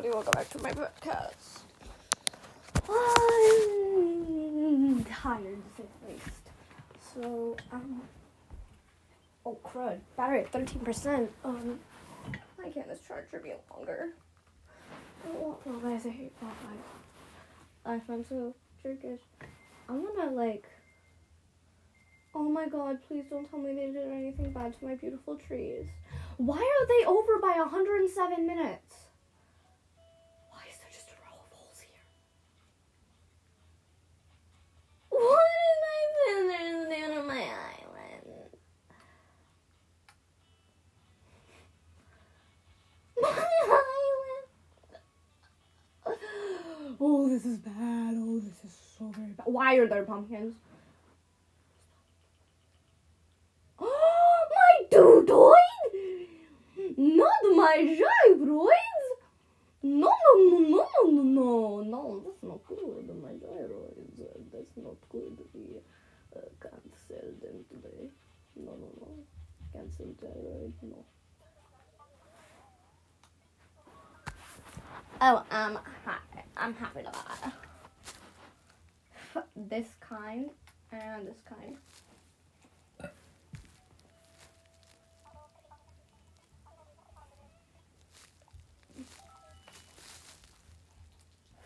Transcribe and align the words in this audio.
everybody. 0.00 0.14
Welcome 0.14 0.32
back 0.32 0.48
to 0.50 0.62
my 0.62 0.72
podcast. 0.72 1.60
I'm 4.88 5.04
tired, 5.04 5.58
the 5.76 5.82
least. 6.08 6.50
So, 7.14 7.56
um, 7.72 8.00
oh 9.44 9.58
crud, 9.64 10.00
battery 10.16 10.40
at 10.40 10.52
13%. 10.52 11.28
Um, 11.44 11.78
why 12.56 12.70
can't 12.70 12.88
this 12.88 13.00
charger 13.06 13.40
be 13.40 13.52
longer? 13.74 14.10
Oh, 15.28 15.58
oh 15.66 15.78
guys, 15.80 16.06
I 16.06 16.10
hate 16.10 16.32
Wi-Fi. 16.40 17.98
iPhone's 17.98 18.28
so 18.28 18.54
jerkish. 18.84 19.20
I 19.88 19.92
wanna, 19.92 20.30
like, 20.30 20.66
oh 22.34 22.48
my 22.48 22.68
god, 22.68 22.98
please 23.06 23.24
don't 23.28 23.48
tell 23.50 23.58
me 23.58 23.74
they 23.74 23.90
did 23.90 24.10
anything 24.10 24.52
bad 24.52 24.78
to 24.78 24.84
my 24.86 24.94
beautiful 24.94 25.36
trees. 25.36 25.86
Why 26.38 26.56
are 26.56 26.86
they 26.86 27.04
over 27.06 27.38
by 27.42 27.58
107 27.58 28.46
minutes? 28.46 28.94
Why 30.50 30.62
is 30.70 30.76
there 30.78 30.90
just 30.92 31.08
a 31.10 31.14
row 31.24 31.36
of 31.38 31.50
holes 31.52 31.80
here? 31.80 32.04
What 35.10 35.46
is 35.60 35.76
my 35.86 36.00
sister's 36.26 36.88
doing 36.88 37.18
on 37.18 37.26
my 37.26 37.44
island? 37.44 38.50
My 43.20 43.28
island. 43.68 44.46
Oh, 47.02 47.29
this 47.42 47.52
is 47.52 47.58
bad. 47.58 48.14
Oh, 48.18 48.38
this 48.38 48.70
is 48.70 48.78
so 48.98 49.06
very 49.16 49.28
bad. 49.28 49.46
Why 49.46 49.76
are 49.76 49.86
there 49.86 50.02
pumpkins? 50.02 50.54
Oh, 53.78 54.46
my 54.50 54.86
doodle! 54.90 55.54
Not 56.98 57.56
my 57.56 57.96
gyroids! 57.98 58.68
No, 59.82 60.12
no, 60.36 60.58
no, 60.58 60.88
no, 61.02 61.10
no, 61.10 61.22
no, 61.22 61.80
no, 61.80 62.22
that's 62.26 62.42
not 62.42 62.60
good. 62.66 63.08
My 63.22 63.30
gyroids, 63.30 64.20
uh, 64.20 64.38
that's 64.52 64.76
not 64.76 64.96
good. 65.08 65.38
We 65.54 65.78
uh, 66.36 66.40
can't 66.60 66.92
sell 67.08 67.30
them 67.40 67.64
today. 67.70 68.10
No, 68.54 68.72
no, 68.72 68.88
no. 69.00 69.08
Can't 69.72 69.90
sell 69.94 70.08
gyroids, 70.22 70.74
no. 70.82 71.04
Oh, 75.22 75.44
um, 75.50 75.78
hi. 76.04 76.29
I'm 76.60 76.74
happy 76.74 77.02
to 77.02 77.10
buy 79.34 79.42
this 79.56 79.88
kind 80.00 80.50
and 80.92 81.26
this 81.26 81.38
kind. 81.48 81.76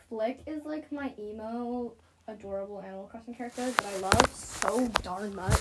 Flick 0.09 0.42
is 0.47 0.65
like 0.65 0.92
my 0.92 1.12
emo, 1.19 1.92
adorable 2.28 2.81
Animal 2.81 3.09
Crossing 3.11 3.34
character 3.34 3.69
that 3.69 3.84
I 3.84 3.98
love 3.98 4.33
so 4.33 4.87
darn 5.03 5.34
much. 5.34 5.59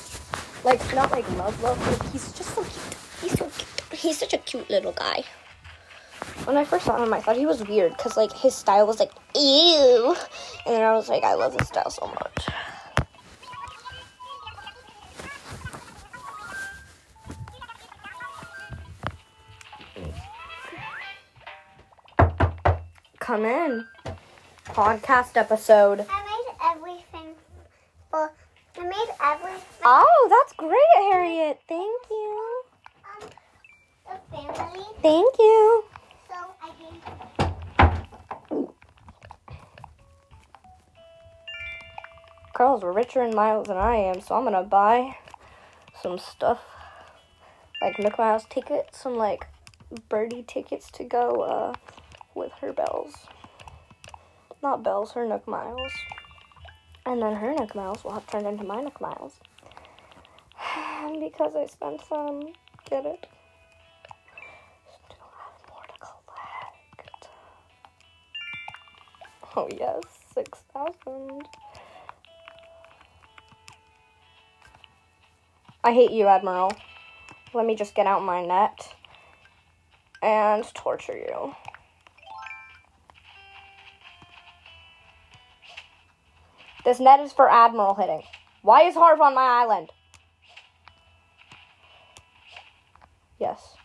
Like, 0.63 0.79
not 0.93 1.09
like 1.11 1.27
love, 1.31 1.59
love, 1.63 1.79
but 1.79 2.07
he's 2.11 2.31
just 2.33 2.53
so 2.53 2.61
cute. 2.61 2.95
He's 3.19 3.31
so 3.31 3.49
cute. 3.49 3.99
He's 3.99 4.19
such 4.19 4.33
a 4.35 4.37
cute 4.37 4.69
little 4.69 4.91
guy. 4.91 5.23
When 6.45 6.57
I 6.57 6.65
first 6.65 6.85
saw 6.85 7.01
him, 7.01 7.13
I 7.13 7.21
thought 7.21 7.37
he 7.37 7.45
was 7.45 7.65
weird 7.65 7.95
because, 7.95 8.17
like, 8.17 8.33
his 8.33 8.53
style 8.53 8.85
was 8.85 8.99
like, 8.99 9.11
ew. 9.33 10.15
And 10.65 10.75
then 10.75 10.83
I 10.83 10.93
was 10.93 11.07
like, 11.07 11.23
I 11.23 11.35
love 11.35 11.53
his 11.57 11.67
style 11.69 11.89
so 11.89 12.07
much. 12.07 12.47
Come 23.19 23.45
in. 23.45 23.87
Podcast 24.65 25.37
episode. 25.37 26.05
I 26.09 26.23
made 26.23 26.55
everything 26.75 27.35
for. 28.11 28.33
I 28.77 28.83
made 28.83 29.09
everything. 29.23 29.81
Oh, 29.85 30.27
that's 30.29 30.53
great, 30.53 30.77
Harriet. 31.11 31.59
Thank 31.69 32.01
you. 32.09 32.63
Um, 33.21 33.29
the 34.09 34.37
family. 34.37 34.85
Thank 35.01 35.35
you. 35.39 35.83
We're 42.63 42.93
richer 42.93 43.21
in 43.21 43.35
miles 43.35 43.67
than 43.67 43.75
I 43.75 43.97
am, 43.97 44.21
so 44.21 44.35
I'm 44.35 44.45
gonna 44.45 44.63
buy 44.63 45.17
some 46.01 46.17
stuff 46.17 46.61
like 47.81 47.99
Mickey 47.99 48.15
Mouse 48.17 48.45
tickets, 48.49 49.01
some 49.01 49.17
like 49.17 49.47
birdie 50.07 50.45
tickets 50.47 50.89
to 50.91 51.03
go 51.03 51.41
uh, 51.41 51.73
with 52.35 52.53
her 52.61 52.71
bells. 52.71 53.27
Not 54.61 54.81
bells, 54.81 55.11
her 55.11 55.27
Nook 55.27 55.45
Miles. 55.45 55.91
And 57.05 57.21
then 57.21 57.35
her 57.35 57.53
Nook 57.53 57.75
Miles 57.75 58.01
will 58.01 58.13
have 58.13 58.25
turned 58.27 58.47
into 58.47 58.63
my 58.63 58.81
Nook 58.81 59.01
Miles. 59.01 59.33
And 61.03 61.19
because 61.19 61.57
I 61.57 61.65
spent 61.65 61.99
some, 62.07 62.53
get 62.89 63.05
it? 63.05 63.27
Still 64.87 65.27
have 65.37 65.59
more 65.67 65.83
to 65.85 65.99
collect. 65.99 67.27
Oh 69.53 69.67
yes, 69.77 70.01
6,000. 70.33 71.43
I 75.85 75.91
hate 75.91 76.11
you, 76.11 76.27
Admiral. 76.27 76.71
Let 77.53 77.65
me 77.65 77.75
just 77.75 77.93
get 77.93 78.07
out 78.07 78.23
my 78.23 78.45
net 78.45 78.95
and 80.21 80.63
torture 80.73 81.17
you. 81.17 81.53
This 86.85 86.99
net 86.99 87.19
is 87.19 87.33
for 87.33 87.49
Admiral 87.49 87.95
hitting. 87.95 88.23
Why 88.61 88.83
is 88.83 88.95
Harv 88.95 89.19
on 89.19 89.35
my 89.35 89.41
island? 89.41 89.89
Yes. 93.39 93.75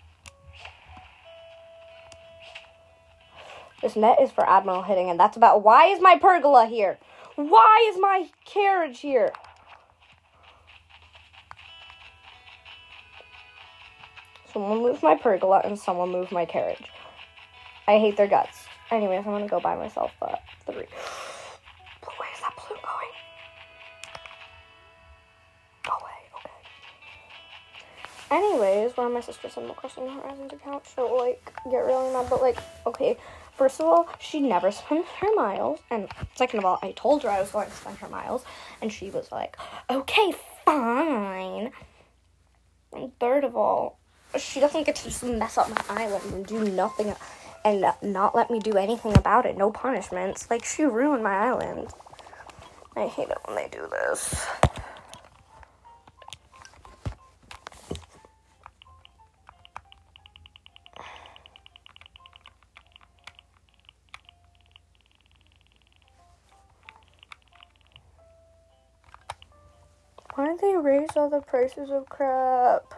This 3.83 3.97
net 3.97 4.19
is 4.21 4.31
for 4.31 4.49
Admiral 4.49 4.83
hitting, 4.83 5.11
and 5.11 5.19
that's 5.19 5.37
about. 5.37 5.65
Why 5.65 5.87
is 5.87 6.01
my 6.01 6.17
pergola 6.17 6.67
here? 6.67 6.99
Why 7.35 7.91
is 7.93 8.01
my 8.01 8.29
carriage 8.45 9.01
here? 9.01 9.33
Someone 14.59 14.83
move 14.83 15.01
my 15.05 15.15
pergola 15.15 15.61
and 15.65 15.79
someone 15.79 16.11
move 16.11 16.33
my 16.33 16.45
carriage. 16.45 16.83
I 17.87 18.01
hate 18.01 18.17
their 18.17 18.27
guts. 18.27 18.65
Anyways, 18.91 19.19
I'm 19.19 19.27
gonna 19.27 19.47
go 19.47 19.61
buy 19.61 19.77
myself 19.77 20.11
uh, 20.21 20.35
three. 20.67 20.75
Where 20.75 22.29
is 22.35 22.41
that 22.41 22.53
balloon 22.57 22.81
going? 22.83 23.15
Go 25.85 25.93
away, 25.93 26.19
okay. 26.35 26.51
Anyways, 28.35 28.97
one 28.97 29.07
of 29.07 29.13
my 29.13 29.21
sisters 29.21 29.57
Animal 29.57 29.77
Crossing 29.77 30.09
Horizons 30.09 30.53
account, 30.53 30.83
she'll 30.93 31.17
like 31.17 31.53
get 31.71 31.77
really 31.77 32.13
mad, 32.13 32.27
but 32.29 32.43
like, 32.43 32.59
okay, 32.85 33.17
first 33.57 33.79
of 33.79 33.87
all, 33.87 34.09
she 34.19 34.41
never 34.41 34.73
spent 34.73 35.07
her 35.21 35.33
miles, 35.37 35.79
and 35.89 36.09
second 36.35 36.59
of 36.59 36.65
all, 36.65 36.81
I 36.83 36.91
told 36.97 37.23
her 37.23 37.31
I 37.31 37.41
was 37.41 37.53
going 37.53 37.69
to 37.69 37.77
spend 37.77 37.99
her 37.99 38.09
miles, 38.09 38.45
and 38.83 38.93
she 38.93 39.11
was 39.11 39.31
like, 39.31 39.57
okay, 39.89 40.35
fine. 40.65 41.71
And 42.93 43.17
third 43.21 43.45
of 43.45 43.55
all, 43.55 43.98
she 44.37 44.61
doesn't 44.61 44.85
get 44.85 44.97
to 44.97 45.05
just 45.05 45.25
mess 45.25 45.57
up 45.57 45.69
my 45.71 46.03
island 46.03 46.25
and 46.33 46.47
do 46.47 46.65
nothing 46.65 47.15
and 47.65 47.85
not 48.03 48.35
let 48.35 48.51
me 48.51 48.59
do 48.61 48.77
anything 48.77 49.17
about 49.17 49.47
it. 49.47 49.57
No 49.57 49.71
punishments. 49.71 50.51
Like, 50.51 50.65
she 50.65 50.85
ruined 50.85 51.23
my 51.23 51.35
island. 51.35 51.89
I 52.97 53.07
hate 53.07 53.29
it 53.29 53.39
when 53.45 53.57
they 53.57 53.69
do 53.69 53.89
this. 53.91 54.47
Why 70.35 70.47
did 70.47 70.61
they 70.61 70.77
raise 70.77 71.09
all 71.17 71.29
the 71.29 71.41
prices 71.41 71.91
of 71.91 72.09
crap? 72.09 72.98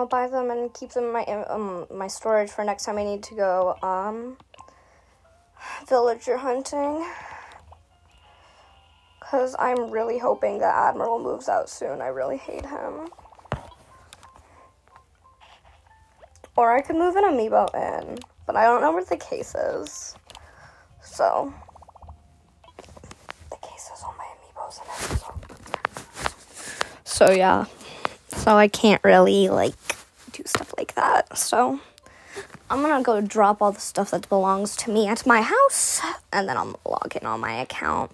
I'll 0.00 0.06
buy 0.06 0.28
them 0.28 0.50
and 0.50 0.72
keep 0.72 0.92
them 0.92 1.04
in 1.04 1.12
my 1.12 1.24
um 1.26 1.86
my 1.90 2.06
storage 2.06 2.48
for 2.50 2.64
next 2.64 2.86
time 2.86 2.96
I 2.96 3.04
need 3.04 3.22
to 3.24 3.34
go 3.34 3.76
um 3.82 4.38
villager 5.86 6.38
hunting. 6.38 7.06
Cause 9.20 9.54
I'm 9.58 9.90
really 9.90 10.16
hoping 10.18 10.58
that 10.60 10.74
Admiral 10.74 11.18
moves 11.18 11.50
out 11.50 11.68
soon. 11.68 12.00
I 12.00 12.06
really 12.06 12.38
hate 12.38 12.64
him. 12.64 13.10
Or 16.56 16.74
I 16.74 16.80
could 16.80 16.96
move 16.96 17.16
an 17.16 17.24
amiibo 17.24 17.74
in, 17.74 18.20
but 18.46 18.56
I 18.56 18.64
don't 18.64 18.80
know 18.80 18.92
where 18.92 19.04
the 19.04 19.18
case 19.18 19.54
is. 19.54 20.14
So 21.02 21.52
the 23.50 23.56
case 23.56 23.90
is 23.94 24.02
on 24.02 24.14
my 24.16 24.24
amiibos 24.24 24.80
in 24.80 24.86
it. 25.14 25.22
So, 27.04 27.30
yeah. 27.30 27.66
So 28.32 28.56
I 28.56 28.68
can't 28.68 29.04
really 29.04 29.48
like 29.48 29.74
stuff 30.50 30.74
like 30.76 30.94
that. 30.94 31.36
So 31.36 31.80
I'm 32.68 32.82
gonna 32.82 33.02
go 33.02 33.20
drop 33.20 33.60
all 33.62 33.72
the 33.72 33.80
stuff 33.80 34.10
that 34.12 34.28
belongs 34.28 34.76
to 34.76 34.90
me 34.90 35.08
at 35.08 35.26
my 35.26 35.42
house, 35.42 36.00
and 36.32 36.48
then 36.48 36.56
I'll 36.56 36.78
log 36.84 37.16
in 37.20 37.26
on 37.26 37.40
my 37.40 37.54
account. 37.60 38.12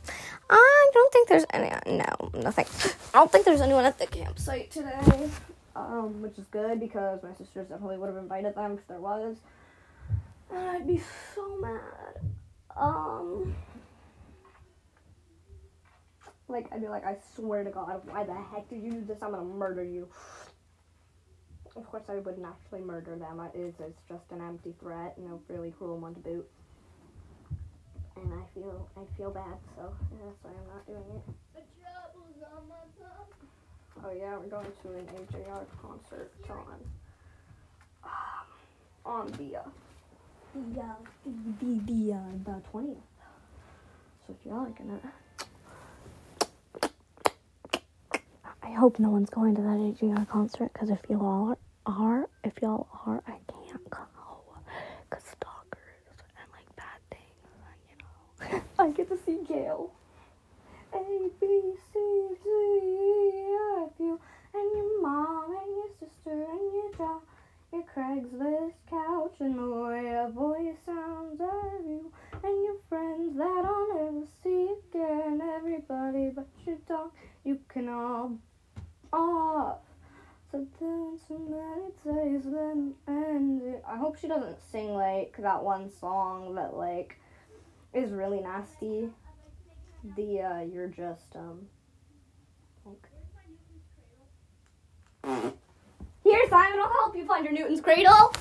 I 0.49 0.91
don't 0.95 1.13
think 1.13 1.29
there's 1.29 1.45
any. 1.53 1.71
No, 1.87 2.31
nothing. 2.35 2.67
I 3.13 3.19
don't 3.19 3.31
think 3.31 3.45
there's 3.45 3.61
anyone 3.61 3.85
at 3.85 3.99
the 3.99 4.07
campsite 4.07 4.71
today, 4.71 5.29
um, 5.75 6.23
which 6.23 6.39
is 6.39 6.47
good 6.47 6.81
because 6.81 7.23
my 7.23 7.35
sisters 7.35 7.69
definitely 7.69 7.99
would 7.99 8.09
have 8.09 8.17
invited 8.17 8.55
them 8.55 8.79
if 8.79 8.87
there 8.87 9.01
was. 9.01 9.37
And 10.51 10.61
I'd 10.71 10.87
be 10.87 11.03
so 11.35 11.59
mad. 11.59 12.21
Um, 12.77 13.55
like 16.49 16.67
I'd 16.73 16.81
be 16.81 16.89
like, 16.89 17.05
I 17.05 17.17
swear 17.35 17.65
to 17.65 17.71
God, 17.71 18.03
why 18.09 18.25
the 18.25 18.35
heck 18.35 18.69
did 18.69 18.83
you 18.83 18.93
do 18.93 19.05
this? 19.05 19.23
I'm 19.23 19.33
gonna 19.33 19.45
murder 19.45 19.83
you. 19.83 20.09
Of 21.77 21.87
course, 21.91 22.05
I 22.09 22.15
wouldn't 22.17 22.47
actually 22.47 22.81
murder 22.81 23.17
them. 23.17 23.41
It 23.41 23.59
is 23.59 23.75
it's 23.81 24.01
just 24.09 24.25
an 24.33 24.41
empty 24.41 24.75
threat, 24.81 25.17
and 25.19 25.31
a 25.31 25.53
really 25.53 25.73
cruel 25.73 25.99
one 25.99 26.15
to 26.15 26.21
boot. 26.21 26.49
And 28.17 28.33
I 28.33 28.43
feel 28.55 28.89
I 28.97 29.03
feel 29.17 29.31
bad, 29.31 29.59
so 29.77 29.93
that's 30.11 30.43
why 30.43 30.51
I'm 30.51 30.69
not 30.75 30.87
doing 30.87 31.05
it. 31.17 31.35
Oh 34.05 34.11
yeah, 34.11 34.37
we're 34.39 34.49
going 34.49 34.67
to 34.83 34.89
an 34.93 35.07
AJR 35.07 35.65
concert 35.83 36.33
on 36.51 36.81
um, 38.05 38.11
on 39.05 39.27
the 39.33 39.57
uh, 39.57 39.63
the 40.55 40.81
uh, 40.81 40.95
the 41.61 41.81
the 41.87 42.13
uh, 42.15 42.19
the 42.45 42.63
twentieth. 42.71 42.99
So 44.27 44.35
if 44.39 44.47
y'all 44.47 44.67
are 44.67 44.71
gonna. 44.71 45.01
I 48.63 48.71
hope 48.73 48.99
no 48.99 49.11
one's 49.11 49.31
going 49.31 49.55
to 49.57 49.63
that 49.63 49.79
AJR 49.79 50.29
concert 50.29 50.73
because 50.73 50.91
if 50.91 50.99
you 51.09 51.21
all 51.21 51.51
are, 51.51 51.59
if 51.89 52.53
y'all 52.63 52.89
are, 53.07 53.23
I 53.29 53.39
can't 53.47 53.91
go 53.91 54.01
because 55.09 55.25
stalkers 55.25 55.81
and 56.19 56.51
like 56.53 56.75
bad 56.75 56.99
things, 57.11 57.47
you 57.89 57.97
know. 58.57 58.63
I 58.79 58.91
get 58.91 59.09
to 59.09 59.19
see 59.25 59.39
Gayle. 59.47 59.93
A 60.93 61.31
B 61.41 61.47
C 61.93 62.29
D 62.43 62.49
E 62.49 63.57
F 63.85 63.91
U 64.01 64.21
and 64.55 64.77
your 64.77 65.03
mom 65.03 65.57
and 65.57 65.77
your 65.77 65.89
sister 66.01 66.33
and 66.33 66.73
your 66.75 66.93
job, 66.97 67.23
your 67.73 67.85
Craigslist 67.95 68.73
couch 68.91 69.35
and 69.39 69.57
the 69.57 69.71
way 69.71 70.09
a 70.09 70.29
voice 70.29 70.77
sounds 70.85 71.41
of 71.41 71.87
you 71.87 72.11
and 72.43 72.65
your 72.65 72.77
friends 72.89 73.37
that 73.37 73.65
I'll 73.65 73.95
never 73.95 74.27
see 74.43 74.71
again. 74.91 75.41
Everybody 75.41 76.31
but 76.35 76.49
your 76.67 76.79
dog, 76.89 77.13
you 77.45 77.61
can 77.69 77.89
all 77.89 78.39
off. 79.13 79.79
So 80.53 80.67
then 80.81 81.19
somebody 81.27 81.91
says 82.05 82.45
then 82.45 82.95
end 83.09 83.63
it. 83.63 83.83
I 83.87 83.97
hope 84.17 84.21
she 84.23 84.29
doesn't 84.29 84.57
sing 84.73 84.95
like 84.95 85.37
that 85.39 85.63
one 85.63 85.91
song 85.91 86.55
that 86.55 86.75
like 86.75 87.19
is 87.93 88.11
really 88.13 88.41
nasty. 88.41 89.11
The 90.17 90.41
uh 90.41 90.61
you're 90.63 90.89
just 90.89 91.37
um 91.37 91.67
like 92.87 93.11
Here 96.25 96.45
Simon, 96.49 96.81
I'll 96.81 96.93
help 96.93 97.17
you 97.17 97.27
find 97.27 97.45
your 97.45 97.53
Newton's 97.53 97.81
cradle. 97.83 98.33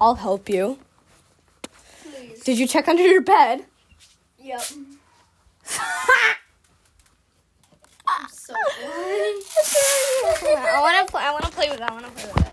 I'll 0.00 0.16
help 0.16 0.48
you. 0.48 0.78
Please. 2.02 2.40
Did 2.40 2.58
you 2.58 2.66
check 2.66 2.88
under 2.88 3.06
your 3.06 3.22
bed? 3.22 3.64
Yep. 4.38 4.62
I'm 8.06 8.28
so 8.28 8.54
boring. 8.82 9.40
I 10.74 10.80
want 10.80 11.06
to 11.06 11.12
play. 11.12 11.22
I 11.22 11.30
want 11.32 11.44
to 11.44 11.50
play 11.50 11.70
with 11.70 11.80
it. 11.80 11.82
I 11.82 11.92
want 11.92 12.04
to 12.06 12.10
play 12.12 12.32
with 12.32 12.46
it. 12.46 12.52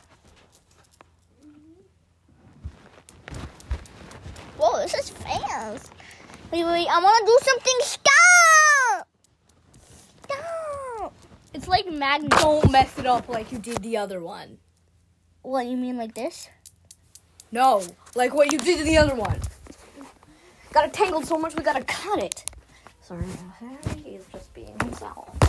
Whoa, 4.57 4.77
this 4.79 4.93
is 4.93 5.09
fast. 5.09 5.91
Wait, 6.51 6.63
wait, 6.63 6.87
I 6.87 6.99
want 7.01 7.19
to 7.19 7.25
do 7.25 7.39
something. 7.41 7.77
Stop! 7.81 9.07
Stop! 10.29 11.13
It's 11.53 11.67
like 11.67 11.91
magnet. 11.91 12.31
Don't 12.31 12.71
mess 12.71 12.99
it 12.99 13.07
up 13.07 13.27
like 13.27 13.51
you 13.51 13.57
did 13.57 13.81
the 13.81 13.97
other 13.97 14.21
one. 14.21 14.59
What, 15.41 15.65
you 15.65 15.77
mean 15.77 15.97
like 15.97 16.13
this? 16.13 16.47
No, 17.51 17.81
like 18.13 18.35
what 18.35 18.51
you 18.51 18.59
did 18.59 18.77
to 18.77 18.83
the 18.83 18.97
other 18.97 19.15
one. 19.15 19.39
Got 20.71 20.85
it 20.85 20.93
tangled 20.93 21.25
so 21.25 21.37
much 21.37 21.55
we 21.55 21.63
gotta 21.63 21.83
cut 21.83 22.19
it. 22.21 22.43
Sorry, 23.01 23.25
he's 24.03 24.25
just 24.31 24.53
being 24.53 24.77
himself. 24.79 25.40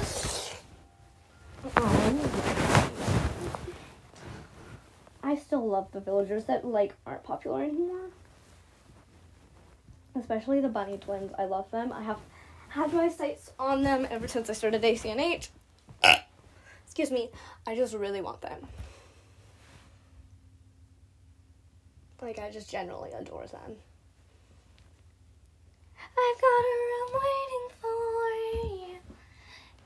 I 5.22 5.36
still 5.36 5.66
love 5.66 5.92
the 5.92 6.00
villagers 6.00 6.44
that 6.44 6.64
like 6.64 6.94
aren't 7.06 7.22
popular 7.22 7.62
anymore. 7.62 8.10
Especially 10.14 10.60
the 10.60 10.68
bunny 10.68 10.98
twins. 10.98 11.32
I 11.38 11.44
love 11.44 11.70
them. 11.70 11.92
I 11.92 12.02
have 12.02 12.18
had 12.68 12.92
my 12.92 13.08
sights 13.08 13.52
on 13.58 13.82
them 13.82 14.06
ever 14.10 14.28
since 14.28 14.50
I 14.50 14.52
started 14.52 14.82
ACNH. 14.82 15.48
Excuse 16.84 17.10
me. 17.10 17.30
I 17.66 17.74
just 17.74 17.94
really 17.94 18.20
want 18.20 18.40
them. 18.40 18.66
Like 22.20 22.38
I 22.38 22.50
just 22.50 22.70
generally 22.70 23.10
adore 23.12 23.46
them. 23.46 23.76
I've 26.18 26.40
got 26.40 26.62
a 26.62 26.76
room 26.78 27.10
waiting 27.22 27.68
for 27.80 27.88
you. 28.88 28.91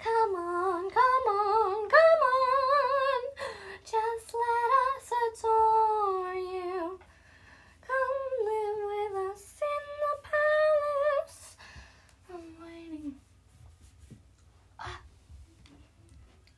Come 0.06 0.34
on, 0.36 0.88
come 0.88 1.26
on, 1.28 1.88
come 1.88 2.22
on. 2.22 3.20
Just 3.82 4.34
let 4.44 4.70
us 4.86 5.06
adore 5.26 6.34
you. 6.34 7.00
Come 7.86 8.30
live 8.48 8.80
with 8.92 9.14
us 9.30 9.44
in 9.72 9.84
the 10.04 10.14
palace. 10.30 11.56
I'm 12.32 12.46
waiting. 12.64 13.14
Ah. 14.78 15.00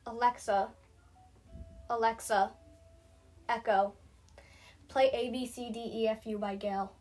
Alexa. 0.05 0.69
Alexa. 1.89 2.51
Echo. 3.47 3.93
Play 4.89 5.09
A 5.11 5.31
B 5.31 5.47
C 5.47 5.71
D 5.71 5.79
E 5.79 6.07
F 6.07 6.27
U 6.27 6.37
by 6.37 6.55
Gayle. 6.55 6.91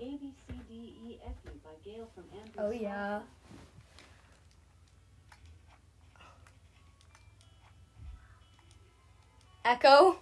A 0.00 0.16
B 0.16 0.34
C 0.48 0.54
D 0.68 0.74
E 1.06 1.20
F 1.24 1.36
U 1.44 1.52
by 1.62 1.76
Gayle 1.84 2.08
from 2.12 2.24
Andrew. 2.36 2.58
Oh 2.58 2.70
yeah. 2.72 3.20
Echo. 9.68 10.16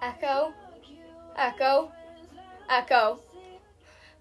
Echo. 0.00 0.54
Echo. 1.36 1.92
Echo. 2.70 3.20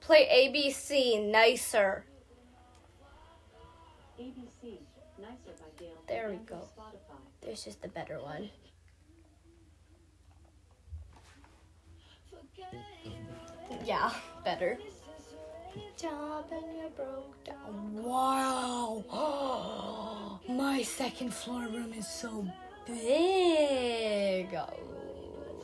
Play 0.02 0.28
ABC 0.28 1.32
nicer. 1.32 2.04
ABC 4.20 4.80
Nicer 5.18 5.56
by 5.56 5.86
from 5.88 5.88
There 6.10 6.30
we 6.32 6.36
go. 6.36 6.60
There's 7.42 7.64
just 7.64 7.82
the 7.82 7.88
better 7.88 8.20
one. 8.20 8.50
Yeah, 13.86 14.12
better. 14.44 14.78
Job 15.98 16.46
and 16.52 16.76
you 16.76 16.90
broke 16.96 17.44
down. 17.44 18.04
Wow! 18.04 19.04
My 20.50 20.82
second 20.84 21.34
floor 21.34 21.68
room 21.68 21.94
is 21.94 22.08
so 22.08 22.46
big. 22.86 24.54
Oh, 24.54 24.70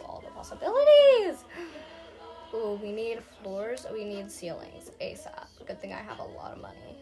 all 0.06 0.24
the 0.24 0.32
possibilities. 0.32 1.44
Ooh, 2.54 2.80
we 2.82 2.92
need 2.92 3.20
floors. 3.42 3.86
We 3.92 4.06
need 4.06 4.32
ceilings 4.32 4.92
ASAP. 5.02 5.48
Good 5.66 5.82
thing 5.82 5.92
I 5.92 5.98
have 5.98 6.20
a 6.20 6.24
lot 6.24 6.54
of 6.54 6.62
money. 6.62 6.98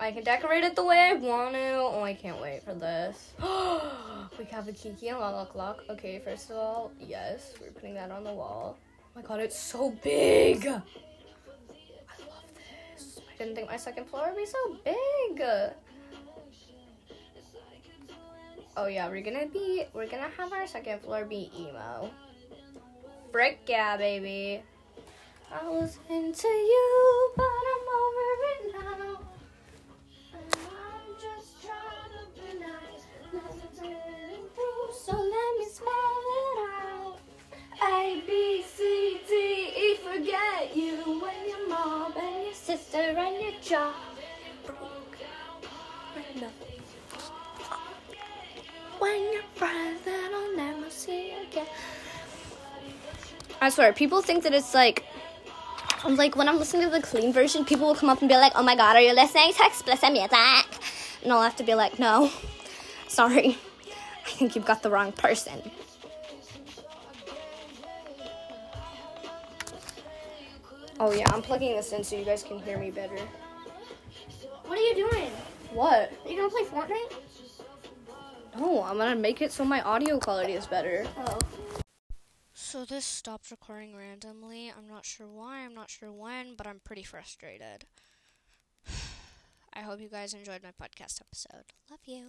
I 0.00 0.10
can 0.10 0.24
decorate 0.24 0.64
it 0.64 0.74
the 0.74 0.84
way 0.84 0.98
I 0.98 1.12
want 1.12 1.54
to. 1.54 1.74
Oh, 1.74 2.02
I 2.02 2.14
can't 2.14 2.40
wait 2.40 2.64
for 2.64 2.74
this. 2.74 3.34
we 4.38 4.44
have 4.46 4.66
a 4.66 4.72
Kiki 4.72 5.08
and 5.08 5.20
Lala 5.20 5.46
clock. 5.46 5.84
Okay, 5.88 6.18
first 6.18 6.50
of 6.50 6.56
all, 6.56 6.90
yes, 6.98 7.54
we're 7.60 7.70
putting 7.70 7.94
that 7.94 8.10
on 8.10 8.24
the 8.24 8.32
wall. 8.32 8.76
Oh 9.14 9.20
my 9.20 9.22
god, 9.22 9.40
it's 9.40 9.58
so 9.58 9.90
big. 10.02 10.66
I 10.66 10.72
love 10.72 10.82
this. 12.96 13.20
I 13.20 13.36
didn't 13.36 13.54
think 13.56 13.68
my 13.68 13.76
second 13.76 14.06
floor 14.06 14.28
would 14.28 14.36
be 14.36 14.46
so 14.46 14.76
big. 14.82 15.42
Oh 18.74 18.86
yeah, 18.86 19.06
we're 19.10 19.20
gonna 19.20 19.46
be 19.48 19.84
we're 19.92 20.06
gonna 20.06 20.30
have 20.38 20.50
our 20.50 20.66
second 20.66 21.02
floor 21.02 21.26
be 21.26 21.50
emo. 21.54 22.10
Brick 23.32 23.60
yeah, 23.68 23.98
baby. 23.98 24.62
I 25.52 25.68
was 25.68 25.98
into 26.08 26.48
you, 26.48 27.32
but 27.36 27.44
I'm 27.44 27.86
over 28.00 28.28
it 28.48 28.72
now. 28.72 29.01
I 53.62 53.68
swear, 53.68 53.92
people 53.92 54.22
think 54.22 54.42
that 54.42 54.52
it's 54.52 54.74
like, 54.74 55.04
I'm 56.02 56.16
like 56.16 56.34
when 56.34 56.48
I'm 56.48 56.58
listening 56.58 56.82
to 56.82 56.90
the 56.90 57.00
clean 57.00 57.32
version, 57.32 57.64
people 57.64 57.86
will 57.86 57.94
come 57.94 58.08
up 58.08 58.18
and 58.18 58.28
be 58.28 58.34
like, 58.34 58.54
"Oh 58.56 58.62
my 58.64 58.74
god, 58.74 58.96
are 58.96 59.00
you 59.00 59.14
listening 59.14 59.52
to 59.52 59.64
explicit 59.64 60.12
music?" 60.12 60.32
And 61.22 61.32
I'll 61.32 61.42
have 61.42 61.54
to 61.58 61.62
be 61.62 61.76
like, 61.76 61.96
"No, 62.00 62.32
sorry, 63.06 63.56
I 64.26 64.30
think 64.30 64.56
you've 64.56 64.64
got 64.64 64.82
the 64.82 64.90
wrong 64.90 65.12
person." 65.12 65.62
Oh 70.98 71.12
yeah, 71.12 71.32
I'm 71.32 71.40
plugging 71.40 71.76
this 71.76 71.92
in 71.92 72.02
so 72.02 72.16
you 72.16 72.24
guys 72.24 72.42
can 72.42 72.58
hear 72.58 72.78
me 72.78 72.90
better. 72.90 73.18
What 74.66 74.76
are 74.76 74.82
you 74.82 75.08
doing? 75.08 75.30
What? 75.72 76.10
Are 76.24 76.28
you 76.28 76.36
gonna 76.36 76.50
play 76.50 76.64
Fortnite? 76.64 77.12
No, 78.58 78.82
I'm 78.82 78.98
gonna 78.98 79.14
make 79.14 79.40
it 79.40 79.52
so 79.52 79.64
my 79.64 79.82
audio 79.82 80.18
quality 80.18 80.54
is 80.54 80.66
better. 80.66 81.06
Oh. 81.16 81.38
So 82.72 82.86
this 82.86 83.04
stopped 83.04 83.50
recording 83.50 83.94
randomly. 83.94 84.72
I'm 84.74 84.88
not 84.88 85.04
sure 85.04 85.28
why, 85.28 85.58
I'm 85.58 85.74
not 85.74 85.90
sure 85.90 86.10
when, 86.10 86.54
but 86.56 86.66
I'm 86.66 86.80
pretty 86.82 87.02
frustrated. 87.02 87.84
I 89.74 89.82
hope 89.82 90.00
you 90.00 90.08
guys 90.08 90.32
enjoyed 90.32 90.62
my 90.62 90.70
podcast 90.70 91.20
episode. 91.20 91.74
Love 91.90 92.00
you. 92.06 92.28